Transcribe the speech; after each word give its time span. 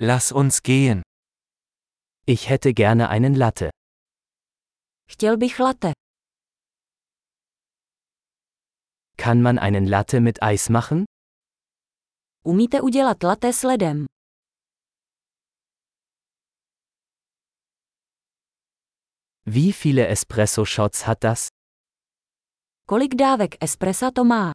Lass 0.00 0.30
uns 0.30 0.62
gehen. 0.62 1.02
Ich 2.24 2.48
hätte 2.48 2.72
gerne 2.72 3.08
einen 3.08 3.34
Latte. 3.34 3.70
Chtěl 5.10 5.36
bych 5.36 5.58
latte. 5.58 5.92
Kann 9.16 9.42
man 9.42 9.58
einen 9.58 9.86
Latte 9.88 10.20
mit 10.20 10.40
Eis 10.42 10.68
machen? 10.68 11.04
Umíte 12.44 12.82
udělat 12.82 13.22
latte 13.22 13.52
s 13.52 13.62
ledem? 13.62 14.06
Wie 19.46 19.72
viele 19.72 20.06
Espresso-Shots 20.06 21.06
hat 21.06 21.24
das? 21.24 21.48
Kolik 22.86 23.14
dávek 23.16 23.56
espressa 23.60 24.10
to 24.10 24.24
má? 24.24 24.52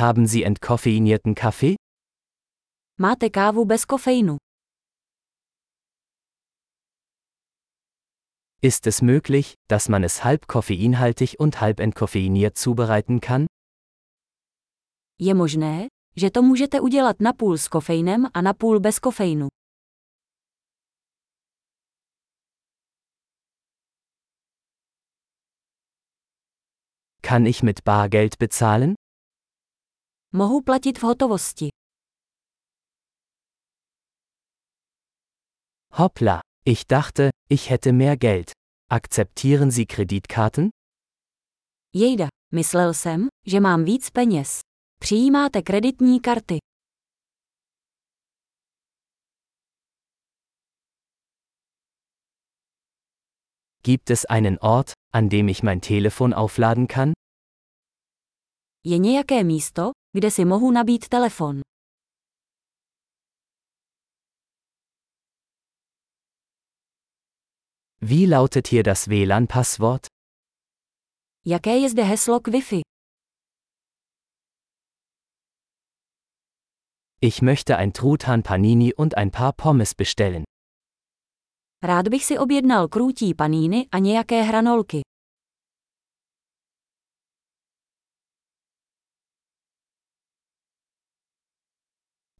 Haben 0.00 0.26
Sie 0.26 0.44
entkoffeinierten 0.44 1.34
Kaffee? 1.34 1.76
Máte 2.98 3.30
kávu 3.30 3.64
bez 3.66 3.86
kofeinu. 3.86 4.38
Ist 8.62 8.86
es 8.86 9.02
möglich, 9.02 9.54
dass 9.68 9.90
man 9.90 10.02
es 10.02 10.24
halb 10.24 10.46
koffeinhaltig 10.46 11.38
und 11.38 11.60
halb 11.60 11.80
entkoffeiniert 11.80 12.56
zubereiten 12.56 13.20
kann? 13.20 13.46
Je 15.18 15.34
možné, 15.34 15.88
že 16.16 16.30
to 16.30 16.42
můžete 16.42 16.80
udělat 16.80 17.20
napůl 17.20 17.58
s 17.58 17.68
kofeinem 17.68 18.26
a 18.34 18.40
napůl 18.40 18.80
bez 18.80 18.98
kofeinu. 18.98 19.48
Kann 27.22 27.46
ich 27.46 27.62
mit 27.62 27.84
Bargeld 27.84 28.38
bezahlen? 28.38 28.99
Mohu 30.32 30.62
platit 30.62 30.98
v 30.98 31.02
hotovosti. 31.02 31.68
Hoppla, 35.92 36.40
ich 36.64 36.86
dachte, 36.86 37.30
ich 37.50 37.70
hätte 37.70 37.92
mehr 37.92 38.16
Geld. 38.16 38.52
Akzeptieren 38.90 39.70
Sie 39.70 39.86
Kreditkarten? 39.86 40.70
Jejda, 41.94 42.28
myslel 42.54 42.94
jsem, 42.94 43.28
že 43.46 43.60
mám 43.60 43.84
víc 43.84 44.10
peněz. 44.10 44.60
Přijímáte 45.00 45.62
kreditní 45.62 46.20
karty. 46.20 46.58
Gibt 53.82 54.10
es 54.10 54.24
einen 54.24 54.58
Ort, 54.60 54.92
an 55.12 55.28
dem 55.28 55.48
ich 55.48 55.62
mein 55.62 55.80
Telefon 55.80 56.34
aufladen 56.34 56.86
kann? 56.86 57.12
Je 58.84 58.98
nějaké 58.98 59.44
místo, 59.44 59.90
kde 60.12 60.30
si 60.30 60.44
mohu 60.44 60.70
nabít 60.70 61.08
telefon. 61.08 61.60
Wie 68.00 68.26
lautet 68.26 68.68
hier 68.68 68.82
das 68.82 69.06
WLAN-Passwort? 69.06 70.06
Jaké 71.46 71.76
je 71.76 71.88
zde 71.90 72.02
heslo 72.02 72.40
k 72.40 72.48
Wi-Fi? 72.48 72.80
Ich 77.22 77.42
möchte 77.42 77.76
ein 77.76 77.92
Truthahn 77.92 78.42
Panini 78.42 78.94
und 78.94 79.14
ein 79.16 79.30
paar 79.30 79.52
Pommes 79.52 79.94
bestellen. 79.94 80.44
Rád 81.82 82.08
bych 82.08 82.24
si 82.24 82.38
objednal 82.38 82.88
krůtí 82.88 83.34
paníny 83.34 83.86
a 83.92 83.98
nějaké 83.98 84.42
hranolky. 84.42 85.00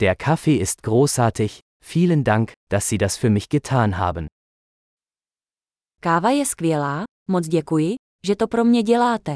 Der 0.00 0.14
Kaffee 0.14 0.56
ist 0.56 0.84
großartig, 0.84 1.60
vielen 1.84 2.22
Dank, 2.22 2.52
dass 2.70 2.88
Sie 2.88 2.98
das 2.98 3.16
für 3.16 3.30
mich 3.30 3.48
getan 3.48 3.98
haben. 3.98 4.28
Káva 6.00 6.30
je 6.30 6.46
skvělá, 6.46 7.04
moc 7.30 7.48
děkuji, 7.48 7.94
že 8.26 8.36
to 8.36 8.48
pro 8.48 8.64
mě 8.64 8.82
děláte. 8.82 9.34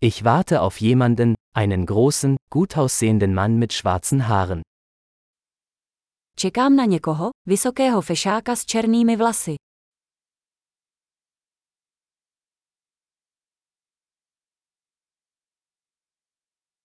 Ich 0.00 0.22
warte 0.22 0.60
auf 0.60 0.80
jemanden, 0.80 1.34
einen 1.56 1.86
großen, 1.86 2.36
gut 2.52 2.76
aussehenden 2.76 3.34
Mann 3.34 3.58
mit 3.58 3.72
schwarzen 3.72 4.22
Haaren. 4.22 4.60
Čekám 6.36 6.76
na 6.76 6.84
někoho, 6.84 7.30
vysokého 7.48 8.02
fešáka 8.02 8.56
s 8.56 8.64
černými 8.64 9.16
vlasy. 9.16 9.54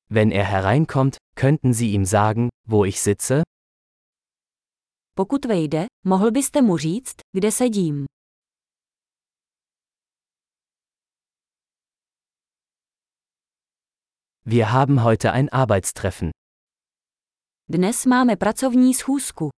Wenn 0.09 0.31
er 0.31 0.45
hereinkommt, 0.45 1.17
könnten 1.35 1.73
Sie 1.73 1.91
ihm 1.93 2.05
sagen, 2.05 2.49
wo 2.67 2.85
ich 2.85 3.01
sitze? 3.01 3.43
Pokud 5.15 5.45
vejde, 5.45 5.87
mohl 6.05 6.31
byste 6.31 6.61
mu 6.61 6.77
říct, 6.77 7.15
kde 7.33 7.51
sedím. 7.51 8.05
Wir 14.45 14.71
haben 14.71 15.03
heute 15.03 15.31
ein 15.33 15.49
Arbeitstreffen. 15.49 16.31
Dnes 17.69 18.05
máme 18.05 18.35
pracovní 18.37 18.93
schůzku. 18.93 19.49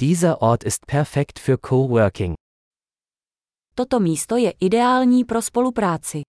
Dieser 0.00 0.40
Ort 0.42 0.64
ist 0.64 0.86
perfekt 0.86 1.38
für 1.38 1.58
Coworking. 1.58 2.34
Toto 3.78 4.00
místo 4.00 4.36
je 4.36 4.50
ideální 4.60 5.24
pro 5.24 5.42
spolupráci. 5.42 6.22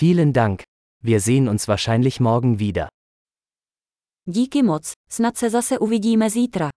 Vielen 0.00 0.32
Dank. 0.32 0.62
Wir 1.02 1.20
sehen 1.20 1.48
uns 1.48 1.68
wahrscheinlich 1.68 2.20
morgen 2.20 2.56
wieder. 2.58 2.88
Díky 4.28 4.62
moc, 4.62 4.92
snad 5.10 5.36
se 5.36 5.50
zase 5.50 5.78
uvidíme 5.78 6.30
zítra. 6.30 6.68